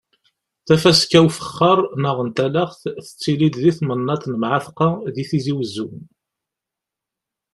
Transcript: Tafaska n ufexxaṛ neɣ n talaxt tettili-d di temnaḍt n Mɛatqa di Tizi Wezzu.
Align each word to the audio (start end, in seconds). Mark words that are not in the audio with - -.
Tafaska 0.65 1.19
n 1.23 1.27
ufexxaṛ 1.29 1.79
neɣ 2.01 2.17
n 2.27 2.29
talaxt 2.35 2.83
tettili-d 3.05 3.55
di 3.63 3.71
temnaḍt 3.77 4.23
n 4.27 4.33
Mɛatqa 4.41 4.89
di 5.13 5.23
Tizi 5.29 5.53
Wezzu. 5.57 5.87